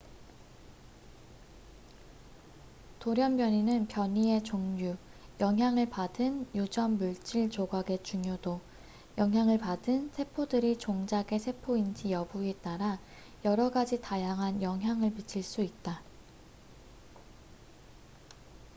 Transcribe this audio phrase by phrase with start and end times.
[3.01, 4.95] 돌연변이는 변이의 종류
[5.39, 8.61] 영향을 받은 유전 물질 조각의 중요도
[9.19, 12.97] 영향을 받은 세포들이 종자계 세포인지 여부에 따라
[13.45, 16.01] 여러 가지 다양한 영향을 미칠 수 있다